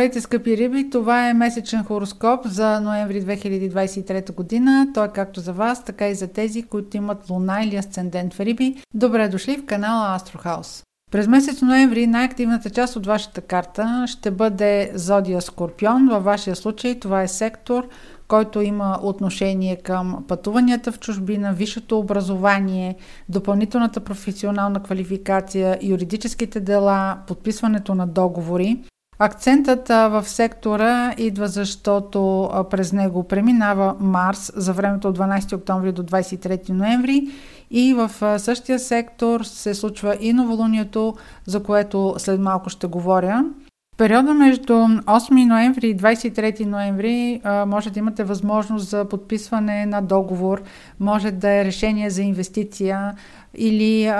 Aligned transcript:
Здравейте, 0.00 0.20
скъпи 0.20 0.56
риби! 0.56 0.90
Това 0.90 1.28
е 1.28 1.34
месечен 1.34 1.84
хороскоп 1.84 2.46
за 2.46 2.80
ноември 2.80 3.22
2023 3.22 4.34
година. 4.34 4.86
Той 4.94 5.06
е 5.06 5.08
както 5.08 5.40
за 5.40 5.52
вас, 5.52 5.84
така 5.84 6.08
и 6.08 6.14
за 6.14 6.28
тези, 6.28 6.62
които 6.62 6.96
имат 6.96 7.30
луна 7.30 7.64
или 7.64 7.76
асцендент 7.76 8.34
в 8.34 8.40
риби. 8.40 8.76
Добре 8.94 9.28
дошли 9.28 9.56
в 9.56 9.66
канала 9.66 10.14
Астрохаус. 10.14 10.82
През 11.10 11.28
месец 11.28 11.62
ноември 11.62 12.06
най-активната 12.06 12.70
част 12.70 12.96
от 12.96 13.06
вашата 13.06 13.40
карта 13.40 14.04
ще 14.06 14.30
бъде 14.30 14.92
Зодия 14.94 15.40
Скорпион. 15.40 16.08
Във 16.08 16.24
вашия 16.24 16.56
случай 16.56 17.00
това 17.00 17.22
е 17.22 17.28
сектор, 17.28 17.88
който 18.28 18.60
има 18.60 18.98
отношение 19.02 19.76
към 19.76 20.24
пътуванията 20.28 20.92
в 20.92 20.98
чужбина, 20.98 21.52
висшето 21.52 21.98
образование, 21.98 22.96
допълнителната 23.28 24.00
професионална 24.00 24.82
квалификация, 24.82 25.78
юридическите 25.82 26.60
дела, 26.60 27.18
подписването 27.26 27.94
на 27.94 28.06
договори. 28.06 28.78
Акцентът 29.22 29.88
в 29.88 30.24
сектора 30.28 31.14
идва 31.18 31.48
защото 31.48 32.50
през 32.70 32.92
него 32.92 33.24
преминава 33.24 33.96
Марс 34.00 34.52
за 34.56 34.72
времето 34.72 35.08
от 35.08 35.18
12 35.18 35.56
октомври 35.56 35.92
до 35.92 36.02
23 36.02 36.68
ноември 36.68 37.28
и 37.70 37.94
в 37.94 38.38
същия 38.38 38.78
сектор 38.78 39.42
се 39.42 39.74
случва 39.74 40.16
и 40.20 40.32
новолунието, 40.32 41.14
за 41.46 41.62
което 41.62 42.14
след 42.18 42.40
малко 42.40 42.70
ще 42.70 42.86
говоря 42.86 43.44
периода 44.00 44.34
между 44.34 44.72
8 44.72 45.46
ноември 45.46 45.88
и 45.88 45.96
23 45.96 46.64
ноември 46.64 47.40
а, 47.44 47.66
може 47.66 47.90
да 47.90 47.98
имате 47.98 48.24
възможност 48.24 48.88
за 48.88 49.04
подписване 49.04 49.86
на 49.86 50.02
договор, 50.02 50.62
може 51.00 51.30
да 51.30 51.50
е 51.50 51.64
решение 51.64 52.10
за 52.10 52.22
инвестиция 52.22 53.14
или 53.54 54.12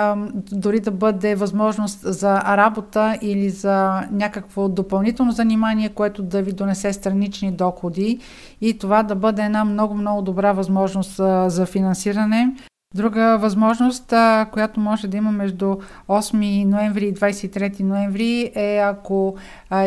дори 0.51 0.79
да 0.79 0.91
бъде 0.91 1.35
възможност 1.35 1.99
за 2.03 2.41
работа 2.41 3.17
или 3.21 3.49
за 3.49 4.03
някакво 4.11 4.69
допълнително 4.69 5.31
занимание, 5.31 5.89
което 5.89 6.23
да 6.23 6.41
ви 6.41 6.51
донесе 6.51 6.93
странични 6.93 7.51
доходи 7.51 8.19
и 8.61 8.77
това 8.77 9.03
да 9.03 9.15
бъде 9.15 9.41
една 9.41 9.65
много-много 9.65 10.21
добра 10.21 10.51
възможност 10.51 11.15
за 11.47 11.65
финансиране. 11.65 12.55
Друга 12.95 13.37
възможност, 13.37 14.13
която 14.51 14.79
може 14.79 15.07
да 15.07 15.17
има 15.17 15.31
между 15.31 15.75
8 16.09 16.65
ноември 16.65 17.05
и 17.05 17.13
23 17.13 17.79
ноември 17.79 18.51
е 18.55 18.77
ако 18.77 19.35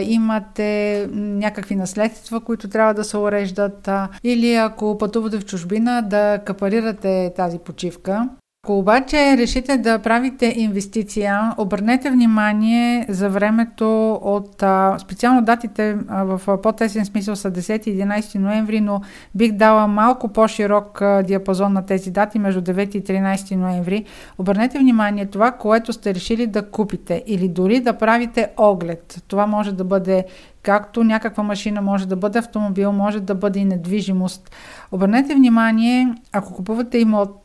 имате 0.03 1.09
някакви 1.15 1.77
наследства, 1.77 2.41
които 2.41 2.69
трябва 2.69 2.95
да 2.95 3.05
се 3.05 3.17
уреждат 3.17 3.89
или 4.25 4.55
ако 4.55 4.99
пътувате 4.99 5.39
в 5.39 5.45
чужбина 5.45 6.03
да 6.03 6.39
капарирате 6.45 7.33
тази 7.37 7.59
почивка. 7.59 8.29
Ако 8.65 8.79
обаче 8.79 9.37
решите 9.37 9.79
да 9.79 9.99
правите 9.99 10.55
инвестиция, 10.57 11.53
обърнете 11.59 12.11
внимание 12.11 13.07
за 13.09 13.29
времето 13.29 14.13
от 14.23 14.65
специално 14.99 15.43
датите 15.43 15.97
в 16.11 16.41
по-тесен 16.63 17.05
смисъл 17.05 17.37
са 17.37 17.53
10-11 17.53 18.39
ноември, 18.39 18.81
но 18.81 19.01
бих 19.35 19.53
дала 19.53 19.87
малко 19.87 20.29
по-широк 20.29 21.03
диапазон 21.25 21.73
на 21.73 21.87
тези 21.87 22.11
дати 22.11 22.39
между 22.39 22.61
9 22.61 22.97
и 22.97 23.05
13 23.05 23.57
ноември. 23.57 24.05
Обърнете 24.39 24.79
внимание 24.79 25.27
това, 25.27 25.53
което 25.53 25.93
сте 25.93 26.15
решили 26.15 26.47
да 26.47 26.71
купите 26.71 27.25
или 27.27 27.49
дори 27.49 27.81
да 27.81 27.93
правите 27.93 28.49
оглед. 28.57 29.23
Това 29.29 29.47
може 29.47 29.73
да 29.73 29.85
бъде 29.85 30.25
както 30.65 31.05
някаква 31.05 31.43
машина 31.43 31.83
може 31.83 32.09
да 32.09 32.17
бъде 32.17 32.39
автомобил, 32.39 32.93
може 32.93 33.21
да 33.21 33.35
бъде 33.35 33.59
и 33.61 33.65
недвижимост. 33.65 34.51
Обърнете 34.93 35.35
внимание, 35.35 36.15
ако 36.33 36.55
купувате 36.55 36.99
имот, 36.99 37.41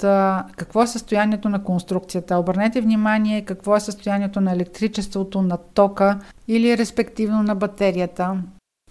какво 0.56 0.84
е 0.84 0.88
състоянието 0.88 1.50
на 1.50 1.64
конструкцията. 1.64 2.38
Обърнете 2.38 2.82
внимание 2.82 3.46
какво 3.46 3.76
е 3.76 3.80
състоянието 3.80 4.42
на 4.42 4.52
електричеството, 4.52 5.42
на 5.42 5.58
тока 5.58 6.20
или 6.48 6.78
респективно 6.78 7.44
на 7.44 7.56
батерията. 7.56 8.38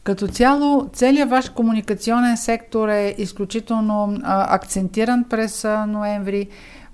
Като 0.05 0.29
цяло, 0.29 0.89
целият 0.93 1.31
ваш 1.31 1.49
комуникационен 1.49 2.37
сектор 2.37 2.89
е 2.89 3.15
изключително 3.19 4.19
а, 4.23 4.55
акцентиран 4.55 5.25
през 5.31 5.65
а, 5.65 5.87
ноември. 5.87 6.49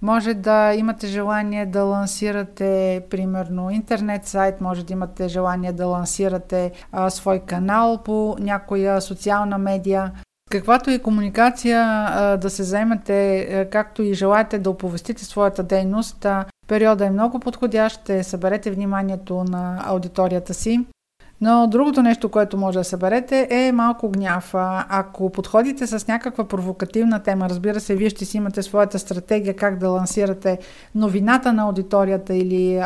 Може 0.04 0.34
да 0.34 0.74
имате 0.74 1.06
желание 1.06 1.66
да 1.66 1.82
лансирате, 1.82 3.02
примерно, 3.10 3.70
интернет 3.70 4.26
сайт, 4.26 4.60
може 4.60 4.84
да 4.84 4.92
имате 4.92 5.28
желание 5.28 5.72
да 5.72 5.86
лансирате 5.86 6.72
а, 6.92 7.10
свой 7.10 7.38
канал 7.38 7.98
по 8.04 8.36
някоя 8.40 9.00
социална 9.00 9.58
медия. 9.58 10.12
Каквато 10.50 10.90
и 10.90 10.98
комуникация 10.98 11.82
а, 11.82 12.36
да 12.36 12.50
се 12.50 12.62
заемете, 12.62 13.40
а, 13.40 13.70
както 13.70 14.02
и 14.02 14.14
желаете 14.14 14.58
да 14.58 14.70
оповестите 14.70 15.24
своята 15.24 15.62
дейност, 15.62 16.24
а, 16.24 16.44
периода 16.68 17.06
е 17.06 17.10
много 17.10 17.40
подходящ, 17.40 18.00
ще 18.00 18.24
съберете 18.24 18.70
вниманието 18.70 19.44
на 19.44 19.82
аудиторията 19.86 20.54
си. 20.54 20.86
Но 21.44 21.66
другото 21.66 22.02
нещо, 22.02 22.28
което 22.28 22.56
може 22.56 22.78
да 22.78 22.84
съберете 22.84 23.48
е 23.50 23.72
малко 23.72 24.10
гняв. 24.10 24.50
Ако 24.88 25.30
подходите 25.30 25.86
с 25.86 26.08
някаква 26.08 26.48
провокативна 26.48 27.22
тема, 27.22 27.48
разбира 27.48 27.80
се, 27.80 27.94
вие 27.94 28.10
ще 28.10 28.24
си 28.24 28.36
имате 28.36 28.62
своята 28.62 28.98
стратегия 28.98 29.56
как 29.56 29.78
да 29.78 29.88
лансирате 29.88 30.58
новината 30.94 31.52
на 31.52 31.62
аудиторията 31.62 32.34
или 32.34 32.80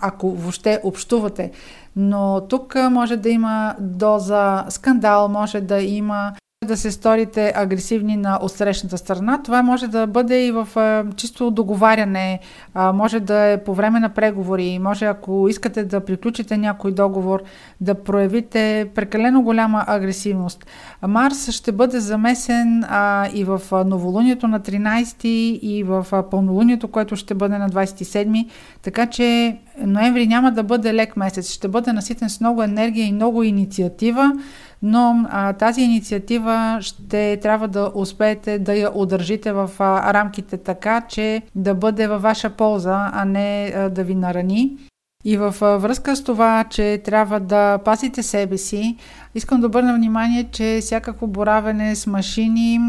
ако 0.00 0.30
въобще 0.30 0.80
общувате. 0.84 1.50
Но 1.96 2.40
тук 2.48 2.74
може 2.90 3.16
да 3.16 3.28
има 3.28 3.74
доза 3.80 4.64
скандал, 4.68 5.28
може 5.28 5.60
да 5.60 5.82
има 5.82 6.32
да 6.66 6.76
се 6.76 6.90
сторите 6.90 7.52
агресивни 7.56 8.16
на 8.16 8.38
отсрещната 8.42 8.98
страна. 8.98 9.42
Това 9.42 9.62
може 9.62 9.88
да 9.88 10.06
бъде 10.06 10.46
и 10.46 10.52
в 10.52 10.68
чисто 11.16 11.50
договаряне, 11.50 12.40
може 12.74 13.20
да 13.20 13.44
е 13.44 13.64
по 13.64 13.74
време 13.74 14.00
на 14.00 14.08
преговори, 14.08 14.78
може 14.78 15.04
ако 15.04 15.48
искате 15.48 15.84
да 15.84 16.00
приключите 16.00 16.56
някой 16.56 16.92
договор, 16.92 17.42
да 17.80 17.94
проявите 17.94 18.88
прекалено 18.94 19.42
голяма 19.42 19.84
агресивност. 19.86 20.66
Марс 21.02 21.50
ще 21.50 21.72
бъде 21.72 22.00
замесен 22.00 22.84
и 23.34 23.44
в 23.44 23.60
новолунието 23.86 24.48
на 24.48 24.60
13 24.60 25.26
и 25.26 25.82
в 25.82 26.06
пълнолунието, 26.30 26.88
което 26.88 27.16
ще 27.16 27.34
бъде 27.34 27.58
на 27.58 27.70
27, 27.70 28.48
така 28.82 29.06
че 29.06 29.56
ноември 29.78 30.26
няма 30.26 30.52
да 30.52 30.62
бъде 30.62 30.94
лек 30.94 31.16
месец, 31.16 31.50
ще 31.50 31.68
бъде 31.68 31.92
наситен 31.92 32.30
с 32.30 32.40
много 32.40 32.62
енергия 32.62 33.06
и 33.06 33.12
много 33.12 33.42
инициатива 33.42 34.32
но 34.82 35.26
а, 35.30 35.52
тази 35.52 35.82
инициатива 35.82 36.78
ще 36.80 37.36
трябва 37.42 37.68
да 37.68 37.92
успеете 37.94 38.58
да 38.58 38.74
я 38.74 38.90
удържите 38.94 39.52
в 39.52 39.70
а, 39.78 40.14
рамките 40.14 40.56
така, 40.56 41.00
че 41.00 41.42
да 41.54 41.74
бъде 41.74 42.06
във 42.06 42.22
ваша 42.22 42.50
полза, 42.50 43.10
а 43.12 43.24
не 43.24 43.72
а, 43.76 43.88
да 43.88 44.04
ви 44.04 44.14
нарани. 44.14 44.76
И 45.28 45.36
в 45.36 45.54
връзка 45.60 46.16
с 46.16 46.24
това, 46.24 46.64
че 46.70 47.02
трябва 47.04 47.40
да 47.40 47.78
пазите 47.78 48.22
себе 48.22 48.58
си, 48.58 48.96
искам 49.34 49.60
да 49.60 49.66
обърна 49.66 49.94
внимание, 49.94 50.48
че 50.52 50.78
всякакво 50.80 51.26
боравене 51.26 51.96
с 51.96 52.06
машини, 52.06 52.80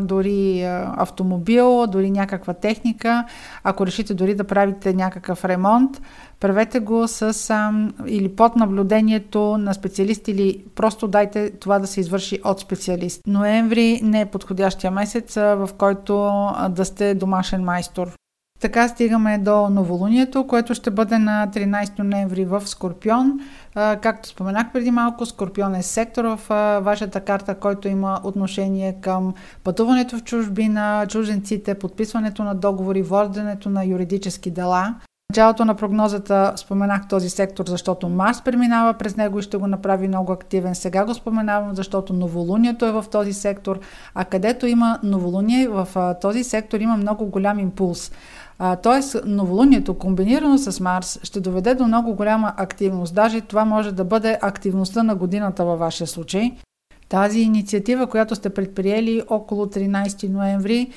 дори 0.00 0.62
автомобил, 0.96 1.86
дори 1.86 2.10
някаква 2.10 2.54
техника, 2.54 3.24
ако 3.64 3.86
решите 3.86 4.14
дори 4.14 4.34
да 4.34 4.44
правите 4.44 4.94
някакъв 4.94 5.44
ремонт, 5.44 6.02
правете 6.40 6.80
го 6.80 7.08
с 7.08 7.52
или 8.06 8.28
под 8.28 8.56
наблюдението 8.56 9.58
на 9.58 9.74
специалист 9.74 10.28
или 10.28 10.64
просто 10.74 11.08
дайте 11.08 11.50
това 11.50 11.78
да 11.78 11.86
се 11.86 12.00
извърши 12.00 12.38
от 12.44 12.60
специалист. 12.60 13.20
Ноември 13.26 14.00
не 14.02 14.20
е 14.20 14.26
подходящия 14.26 14.90
месец, 14.90 15.34
в 15.34 15.68
който 15.78 16.32
да 16.70 16.84
сте 16.84 17.14
домашен 17.14 17.64
майстор. 17.64 18.12
Така 18.62 18.88
стигаме 18.88 19.38
до 19.38 19.68
новолунието, 19.68 20.46
което 20.46 20.74
ще 20.74 20.90
бъде 20.90 21.18
на 21.18 21.48
13 21.54 22.02
ноември 22.02 22.44
в 22.44 22.68
Скорпион. 22.68 23.40
Както 23.74 24.28
споменах 24.28 24.72
преди 24.72 24.90
малко, 24.90 25.26
Скорпион 25.26 25.74
е 25.74 25.82
сектор 25.82 26.24
в 26.24 26.40
вашата 26.82 27.20
карта, 27.20 27.54
който 27.54 27.88
има 27.88 28.20
отношение 28.24 28.96
към 29.00 29.34
пътуването 29.64 30.18
в 30.18 30.22
чужбина, 30.22 31.06
чужденците, 31.08 31.74
подписването 31.74 32.44
на 32.44 32.54
договори, 32.54 33.02
воденето 33.02 33.70
на 33.70 33.84
юридически 33.84 34.50
дела. 34.50 34.94
Началото 35.30 35.64
на 35.64 35.74
прогнозата 35.74 36.52
споменах 36.56 37.08
този 37.08 37.30
сектор, 37.30 37.64
защото 37.68 38.08
Марс 38.08 38.42
преминава 38.42 38.94
през 38.94 39.16
него 39.16 39.38
и 39.38 39.42
ще 39.42 39.56
го 39.56 39.66
направи 39.66 40.08
много 40.08 40.32
активен. 40.32 40.74
Сега 40.74 41.04
го 41.04 41.14
споменавам, 41.14 41.74
защото 41.74 42.12
новолунието 42.12 42.86
е 42.86 42.92
в 42.92 43.04
този 43.12 43.32
сектор, 43.32 43.80
а 44.14 44.24
където 44.24 44.66
има 44.66 44.98
новолуние, 45.02 45.68
в 45.68 46.14
този 46.20 46.44
сектор 46.44 46.80
има 46.80 46.96
много 46.96 47.26
голям 47.26 47.58
импулс. 47.58 48.12
Тоест, 48.82 49.16
новолунието, 49.24 49.94
комбинирано 49.94 50.58
с 50.58 50.80
Марс, 50.80 51.20
ще 51.22 51.40
доведе 51.40 51.74
до 51.74 51.86
много 51.86 52.14
голяма 52.14 52.52
активност. 52.56 53.14
Даже 53.14 53.40
това 53.40 53.64
може 53.64 53.92
да 53.92 54.04
бъде 54.04 54.38
активността 54.42 55.02
на 55.02 55.14
годината 55.14 55.64
във 55.64 55.78
вашия 55.78 56.06
случай. 56.06 56.56
Тази 57.12 57.40
инициатива, 57.40 58.06
която 58.06 58.34
сте 58.34 58.50
предприели 58.50 59.22
около 59.28 59.66
13 59.66 60.28
ноември, 60.28 60.90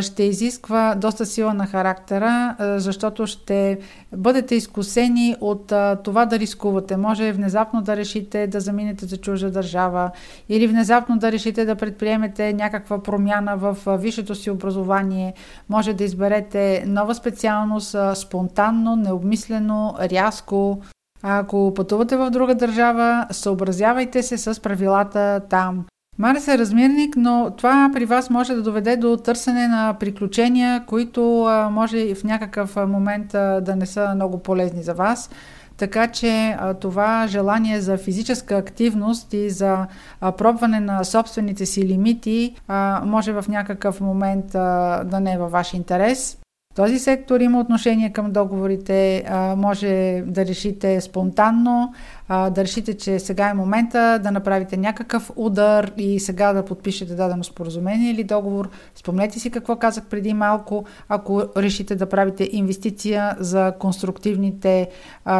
ще 0.00 0.22
изисква 0.22 0.94
доста 0.94 1.26
сила 1.26 1.54
на 1.54 1.66
характера, 1.66 2.56
защото 2.78 3.26
ще 3.26 3.78
бъдете 4.16 4.54
изкусени 4.54 5.36
от 5.40 5.72
това 6.04 6.26
да 6.26 6.38
рискувате. 6.38 6.96
Може 6.96 7.32
внезапно 7.32 7.82
да 7.82 7.96
решите 7.96 8.46
да 8.46 8.60
заминете 8.60 9.06
за 9.06 9.16
чужда 9.16 9.50
държава 9.50 10.10
или 10.48 10.66
внезапно 10.66 11.18
да 11.18 11.32
решите 11.32 11.64
да 11.64 11.74
предприемете 11.74 12.52
някаква 12.52 13.02
промяна 13.02 13.56
в 13.56 13.76
висшето 13.98 14.34
си 14.34 14.50
образование. 14.50 15.34
Може 15.68 15.92
да 15.92 16.04
изберете 16.04 16.84
нова 16.86 17.14
специалност 17.14 17.96
спонтанно, 18.14 18.96
необмислено, 18.96 19.94
рязко. 20.00 20.78
Ако 21.22 21.72
пътувате 21.76 22.16
в 22.16 22.30
друга 22.30 22.54
държава, 22.54 23.26
съобразявайте 23.30 24.22
се 24.22 24.38
с 24.38 24.62
правилата 24.62 25.40
там. 25.50 25.84
Марс 26.18 26.48
е 26.48 26.58
размирник, 26.58 27.16
но 27.16 27.50
това 27.56 27.90
при 27.92 28.04
вас 28.04 28.30
може 28.30 28.54
да 28.54 28.62
доведе 28.62 28.96
до 28.96 29.16
търсене 29.16 29.68
на 29.68 29.96
приключения, 30.00 30.84
които 30.86 31.44
а, 31.44 31.70
може 31.70 32.14
в 32.14 32.24
някакъв 32.24 32.76
момент 32.76 33.34
а, 33.34 33.60
да 33.60 33.76
не 33.76 33.86
са 33.86 34.12
много 34.14 34.38
полезни 34.38 34.82
за 34.82 34.94
вас. 34.94 35.30
Така 35.76 36.06
че 36.06 36.56
а, 36.58 36.74
това 36.74 37.26
желание 37.26 37.80
за 37.80 37.96
физическа 37.96 38.56
активност 38.56 39.32
и 39.32 39.50
за 39.50 39.86
а, 40.20 40.32
пробване 40.32 40.80
на 40.80 41.04
собствените 41.04 41.66
си 41.66 41.86
лимити 41.88 42.56
а, 42.68 43.02
може 43.06 43.32
в 43.32 43.44
някакъв 43.48 44.00
момент 44.00 44.54
а, 44.54 45.04
да 45.04 45.20
не 45.20 45.32
е 45.32 45.38
във 45.38 45.50
ваш 45.50 45.74
интерес. 45.74 46.38
Този 46.74 46.98
сектор 46.98 47.40
има 47.40 47.60
отношение 47.60 48.12
към 48.12 48.32
договорите, 48.32 49.24
може 49.56 50.22
да 50.26 50.46
решите 50.46 51.00
спонтанно, 51.00 51.92
да 52.32 52.64
решите, 52.64 52.96
че 52.96 53.18
сега 53.18 53.48
е 53.48 53.54
момента 53.54 54.20
да 54.22 54.30
направите 54.30 54.76
някакъв 54.76 55.30
удар 55.36 55.92
и 55.96 56.20
сега 56.20 56.52
да 56.52 56.64
подпишете 56.64 57.14
дадено 57.14 57.44
споразумение 57.44 58.10
или 58.10 58.24
договор. 58.24 58.68
Спомнете 58.94 59.40
си 59.40 59.50
какво 59.50 59.76
казах 59.76 60.04
преди 60.04 60.34
малко, 60.34 60.84
ако 61.08 61.42
решите 61.56 61.94
да 61.94 62.08
правите 62.08 62.48
инвестиция 62.52 63.36
за 63.38 63.72
конструктивните 63.78 64.88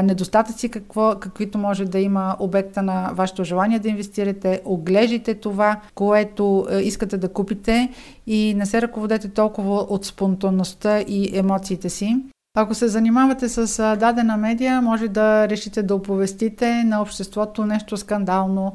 недостатъци, 0.03 0.69
какво, 0.69 1.15
каквито 1.21 1.59
може 1.59 1.85
да 1.85 1.99
има 1.99 2.37
обекта 2.39 2.83
на 2.83 3.11
вашето 3.15 3.45
желание 3.45 3.79
да 3.79 3.89
инвестирате, 3.89 4.61
оглеждайте 4.65 5.35
това, 5.35 5.81
което 5.95 6.67
искате 6.83 7.17
да 7.17 7.29
купите 7.29 7.91
и 8.27 8.55
не 8.57 8.67
се 8.67 8.83
ръководете 8.83 9.29
толкова 9.29 9.77
от 9.77 10.05
спонтанността 10.05 11.01
и 11.01 11.39
емоциите 11.39 11.91
си. 11.91 12.23
Ако 12.55 12.75
се 12.75 12.89
занимавате 12.89 13.49
с 13.49 13.97
дадена 14.01 14.37
медия, 14.37 14.83
може 14.83 15.09
да 15.09 15.49
решите 15.49 15.83
да 15.83 15.95
оповестите 15.95 16.85
на 16.85 17.03
обществото 17.03 17.67
нещо 17.67 17.97
скандално, 17.97 18.73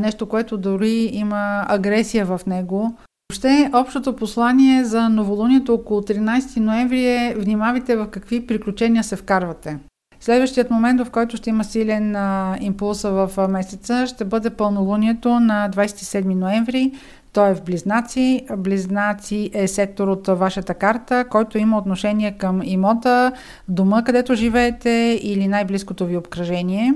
нещо, 0.00 0.28
което 0.28 0.58
дори 0.58 1.10
има 1.12 1.64
агресия 1.68 2.26
в 2.26 2.40
него. 2.46 2.94
Въобще, 3.32 3.70
общото 3.74 4.16
послание 4.16 4.84
за 4.84 5.08
новолунието 5.08 5.74
около 5.74 6.00
13 6.00 6.60
ноември 6.60 7.06
е 7.06 7.34
внимавайте 7.38 7.96
в 7.96 8.06
какви 8.06 8.46
приключения 8.46 9.04
се 9.04 9.16
вкарвате. 9.16 9.78
Следващият 10.20 10.70
момент, 10.70 11.00
в 11.00 11.10
който 11.10 11.36
ще 11.36 11.50
има 11.50 11.64
силен 11.64 12.16
а, 12.16 12.56
импулса 12.60 13.10
в 13.10 13.48
месеца, 13.48 14.06
ще 14.06 14.24
бъде 14.24 14.50
пълнолунието 14.50 15.40
на 15.40 15.70
27 15.72 16.34
ноември. 16.34 16.92
Той 17.32 17.50
е 17.50 17.54
в 17.54 17.62
Близнаци. 17.64 18.46
Близнаци 18.56 19.50
е 19.54 19.68
сектор 19.68 20.08
от 20.08 20.26
вашата 20.26 20.74
карта, 20.74 21.24
който 21.30 21.58
има 21.58 21.78
отношение 21.78 22.32
към 22.32 22.60
имота, 22.64 23.32
дома, 23.68 24.04
където 24.04 24.34
живеете 24.34 25.20
или 25.22 25.48
най-близкото 25.48 26.06
ви 26.06 26.16
обкръжение. 26.16 26.94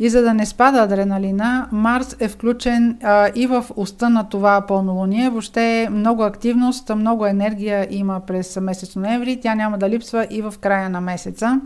И 0.00 0.08
за 0.08 0.22
да 0.22 0.34
не 0.34 0.46
спада 0.46 0.82
адреналина, 0.82 1.68
Марс 1.72 2.16
е 2.20 2.28
включен 2.28 2.98
а, 3.02 3.30
и 3.34 3.46
в 3.46 3.64
уста 3.76 4.10
на 4.10 4.28
това 4.28 4.60
пълнолуние. 4.60 5.30
Въобще 5.30 5.88
много 5.90 6.22
активност, 6.22 6.94
много 6.94 7.26
енергия 7.26 7.86
има 7.90 8.20
през 8.26 8.56
месец 8.60 8.96
ноември. 8.96 9.40
Тя 9.40 9.54
няма 9.54 9.78
да 9.78 9.88
липсва 9.88 10.26
и 10.30 10.42
в 10.42 10.54
края 10.60 10.90
на 10.90 11.00
месеца. 11.00 11.60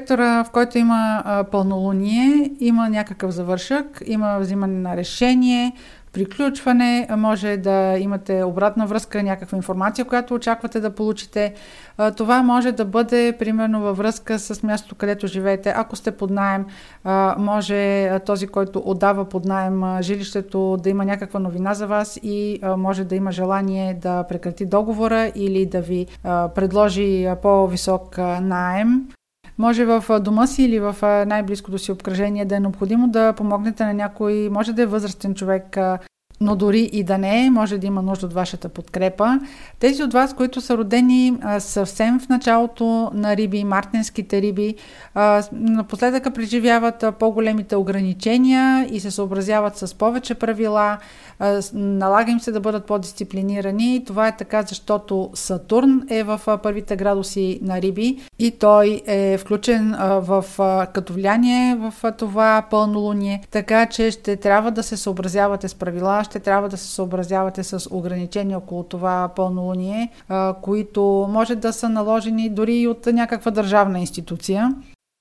Сектора, 0.00 0.44
в 0.44 0.50
който 0.50 0.78
има 0.78 1.22
а, 1.24 1.44
пълнолуние, 1.44 2.50
има 2.60 2.88
някакъв 2.88 3.30
завършък, 3.30 4.02
има 4.06 4.38
взимане 4.38 4.80
на 4.80 4.96
решение, 4.96 5.72
приключване, 6.12 7.08
може 7.16 7.56
да 7.56 7.96
имате 7.98 8.42
обратна 8.42 8.86
връзка, 8.86 9.22
някаква 9.22 9.56
информация, 9.56 10.04
която 10.04 10.34
очаквате 10.34 10.80
да 10.80 10.94
получите. 10.94 11.54
Това 12.16 12.42
може 12.42 12.72
да 12.72 12.84
бъде 12.84 13.36
примерно 13.38 13.80
във 13.80 13.96
връзка 13.96 14.38
с 14.38 14.62
мястото, 14.62 14.94
където 14.94 15.26
живеете. 15.26 15.74
Ако 15.76 15.96
сте 15.96 16.10
под 16.10 16.30
найем, 16.30 16.66
може 17.38 18.10
този, 18.26 18.46
който 18.46 18.82
отдава 18.84 19.24
под 19.24 19.44
найем 19.44 19.82
жилището, 20.00 20.76
да 20.76 20.90
има 20.90 21.04
някаква 21.04 21.40
новина 21.40 21.74
за 21.74 21.86
вас 21.86 22.20
и 22.22 22.60
може 22.76 23.04
да 23.04 23.14
има 23.14 23.32
желание 23.32 23.94
да 23.94 24.22
прекрати 24.22 24.66
договора 24.66 25.32
или 25.34 25.66
да 25.66 25.80
ви 25.80 26.06
предложи 26.24 27.28
по-висок 27.42 28.18
найем. 28.40 29.08
Може 29.62 29.84
в 29.84 30.20
дома 30.20 30.46
си 30.46 30.62
или 30.64 30.80
в 30.80 30.96
най-близкото 31.26 31.78
си 31.78 31.92
обкръжение 31.92 32.44
да 32.44 32.56
е 32.56 32.60
необходимо 32.60 33.08
да 33.08 33.32
помогнете 33.32 33.84
на 33.84 33.94
някой, 33.94 34.48
може 34.52 34.72
да 34.72 34.82
е 34.82 34.86
възрастен 34.86 35.34
човек, 35.34 35.76
но 36.42 36.56
дори 36.56 36.90
и 36.92 37.04
да 37.04 37.18
не 37.18 37.46
е, 37.46 37.50
може 37.50 37.78
да 37.78 37.86
има 37.86 38.02
нужда 38.02 38.26
от 38.26 38.32
вашата 38.32 38.68
подкрепа. 38.68 39.40
Тези 39.78 40.02
от 40.02 40.12
вас, 40.12 40.34
които 40.34 40.60
са 40.60 40.76
родени 40.76 41.38
съвсем 41.58 42.20
в 42.20 42.28
началото 42.28 43.10
на 43.14 43.36
риби, 43.36 43.64
мартинските 43.64 44.42
риби, 44.42 44.74
а, 45.14 45.42
напоследъка 45.52 46.30
преживяват 46.30 47.04
по-големите 47.18 47.76
ограничения 47.76 48.86
и 48.90 49.00
се 49.00 49.10
съобразяват 49.10 49.76
с 49.76 49.94
повече 49.94 50.34
правила, 50.34 50.98
а, 51.38 51.62
налага 51.74 52.32
им 52.32 52.40
се 52.40 52.52
да 52.52 52.60
бъдат 52.60 52.86
по-дисциплинирани. 52.86 54.04
Това 54.06 54.28
е 54.28 54.36
така, 54.36 54.62
защото 54.62 55.30
Сатурн 55.34 56.02
е 56.08 56.22
в 56.22 56.40
първите 56.62 56.96
градуси 56.96 57.58
на 57.62 57.82
риби 57.82 58.18
и 58.38 58.50
той 58.50 59.02
е 59.06 59.38
включен 59.38 59.96
в, 59.98 60.44
като 60.94 61.12
влияние 61.12 61.76
в 61.76 62.12
това 62.18 62.62
пълнолуние, 62.70 63.42
така 63.50 63.86
че 63.86 64.10
ще 64.10 64.36
трябва 64.36 64.70
да 64.70 64.82
се 64.82 64.96
съобразявате 64.96 65.68
с 65.68 65.74
правила, 65.74 66.24
ще 66.32 66.40
трябва 66.40 66.68
да 66.68 66.76
се 66.76 66.88
съобразявате 66.88 67.62
с 67.62 67.88
ограничения 67.90 68.58
около 68.58 68.82
това 68.82 69.30
пълнолуние, 69.36 70.12
които 70.62 71.28
може 71.30 71.56
да 71.56 71.72
са 71.72 71.88
наложени 71.88 72.48
дори 72.48 72.74
и 72.74 72.88
от 72.88 73.06
някаква 73.06 73.50
държавна 73.50 74.00
институция. 74.00 74.74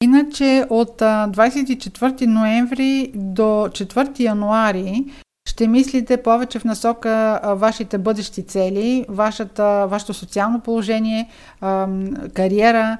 Иначе 0.03 0.65
от 0.69 1.01
24 1.01 2.25
ноември 2.25 3.11
до 3.15 3.41
4 3.41 4.19
януари 4.19 5.05
ще 5.49 5.67
мислите 5.67 6.17
повече 6.17 6.59
в 6.59 6.65
насока 6.65 7.39
вашите 7.55 7.97
бъдещи 7.97 8.45
цели, 8.45 9.05
вашата, 9.09 9.87
вашето 9.89 10.13
социално 10.13 10.59
положение, 10.59 11.29
кариера. 12.33 12.97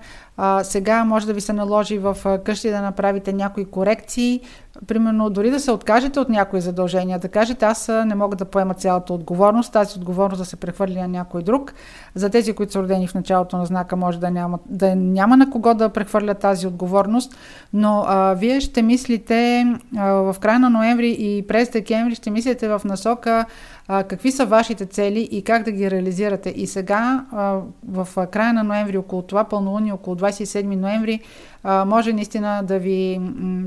Сега 0.63 1.03
може 1.03 1.25
да 1.25 1.33
ви 1.33 1.41
се 1.41 1.53
наложи 1.53 1.97
в 1.97 2.17
къщи 2.43 2.69
да 2.69 2.81
направите 2.81 3.33
някои 3.33 3.65
корекции, 3.65 4.41
примерно 4.87 5.29
дори 5.29 5.51
да 5.51 5.59
се 5.59 5.71
откажете 5.71 6.19
от 6.19 6.29
някои 6.29 6.61
задължения, 6.61 7.19
да 7.19 7.29
кажете 7.29 7.65
аз 7.65 7.87
не 8.05 8.15
мога 8.15 8.35
да 8.35 8.45
поема 8.45 8.73
цялата 8.73 9.13
отговорност, 9.13 9.73
тази 9.73 9.99
отговорност 9.99 10.39
да 10.39 10.45
се 10.45 10.55
прехвърли 10.55 11.01
на 11.01 11.07
някой 11.07 11.43
друг. 11.43 11.73
За 12.15 12.29
тези, 12.29 12.53
които 12.53 12.71
са 12.71 12.81
родени 12.81 13.07
в 13.07 13.13
началото 13.13 13.57
на 13.57 13.65
знака, 13.65 13.95
може 13.95 14.19
да 14.19 14.31
няма, 14.31 14.59
да 14.65 14.95
няма 14.95 15.37
на 15.37 15.49
кого 15.49 15.73
да 15.73 15.89
прехвърля 15.89 16.33
тази 16.33 16.67
отговорност, 16.67 17.35
но 17.73 18.03
а, 18.07 18.33
вие 18.33 18.61
ще 18.61 18.81
мислите 18.81 19.65
а, 19.97 20.11
в 20.11 20.35
края 20.39 20.59
на 20.59 20.69
ноември 20.69 21.15
и 21.19 21.47
през 21.47 21.69
декември 21.69 22.15
ще 22.15 22.31
мислите 22.31 22.67
в 22.67 22.81
насока 22.85 23.45
а, 23.93 24.03
какви 24.03 24.31
са 24.31 24.45
вашите 24.45 24.85
цели 24.85 25.29
и 25.31 25.41
как 25.41 25.63
да 25.63 25.71
ги 25.71 25.91
реализирате. 25.91 26.49
И 26.49 26.67
сега, 26.67 27.25
а, 27.31 27.59
в 27.87 28.27
края 28.27 28.53
на 28.53 28.63
ноември, 28.63 28.97
около 28.97 29.21
това 29.21 29.43
пълнолуние, 29.43 29.93
около 29.93 30.15
27 30.15 30.75
ноември, 30.75 31.19
може 31.63 32.13
наистина 32.13 32.63
да 32.63 32.79
ви, 32.79 33.21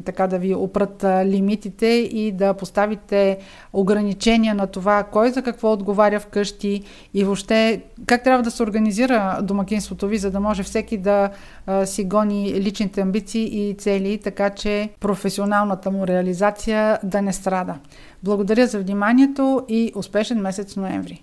така, 0.04 0.26
да 0.26 0.38
ви 0.38 0.54
опрат 0.54 1.04
лимитите 1.24 1.86
и 1.86 2.32
да 2.32 2.54
поставите 2.54 3.38
ограничения 3.72 4.54
на 4.54 4.66
това 4.66 5.02
кой 5.02 5.30
за 5.30 5.42
какво 5.42 5.72
отговаря 5.72 6.20
вкъщи 6.20 6.82
и 7.14 7.24
въобще 7.24 7.82
как 8.06 8.24
трябва 8.24 8.42
да 8.42 8.50
се 8.50 8.62
организира 8.62 9.38
домакинството 9.42 10.06
ви, 10.06 10.18
за 10.18 10.30
да 10.30 10.40
може 10.40 10.62
всеки 10.62 10.98
да 10.98 11.30
си 11.84 12.04
гони 12.04 12.52
личните 12.54 13.00
амбиции 13.00 13.70
и 13.70 13.74
цели, 13.74 14.18
така 14.18 14.50
че 14.50 14.88
професионалната 15.00 15.90
му 15.90 16.06
реализация 16.06 16.98
да 17.02 17.22
не 17.22 17.32
страда. 17.32 17.74
Благодаря 18.22 18.66
за 18.66 18.78
вниманието 18.78 19.64
и 19.68 19.92
успешен 19.94 20.40
месец 20.40 20.76
ноември! 20.76 21.22